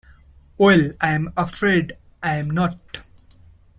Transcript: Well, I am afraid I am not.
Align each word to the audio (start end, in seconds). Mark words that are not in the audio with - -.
Well, 0.57 0.93
I 0.99 1.11
am 1.13 1.31
afraid 1.37 1.93
I 2.23 2.37
am 2.37 2.49
not. 2.49 3.01